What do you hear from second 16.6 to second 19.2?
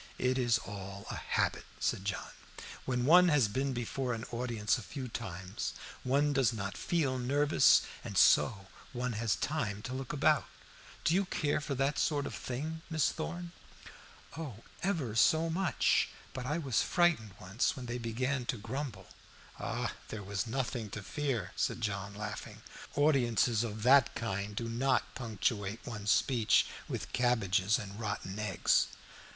frightened once, when they began to grumble."